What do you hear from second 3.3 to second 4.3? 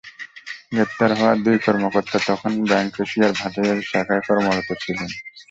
ভাটিয়ারী শাখায়